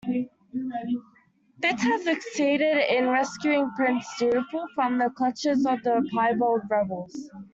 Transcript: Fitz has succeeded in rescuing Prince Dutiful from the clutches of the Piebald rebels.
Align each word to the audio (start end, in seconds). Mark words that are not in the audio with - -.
Fitz 1.61 1.83
has 1.83 2.03
succeeded 2.05 2.75
in 2.89 3.07
rescuing 3.09 3.69
Prince 3.75 4.03
Dutiful 4.17 4.65
from 4.73 4.97
the 4.97 5.11
clutches 5.11 5.63
of 5.63 5.79
the 5.83 6.03
Piebald 6.11 6.63
rebels. 6.71 7.29